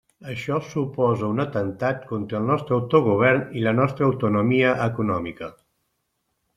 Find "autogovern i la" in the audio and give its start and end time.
2.79-3.77